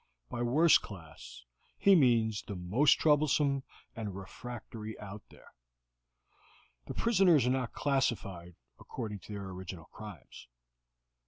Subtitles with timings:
[0.29, 1.45] By worse class
[1.77, 3.61] he means the most troublesome
[3.95, 5.53] and refractory out there.
[6.87, 10.47] The prisoners are not classified according to their original crimes.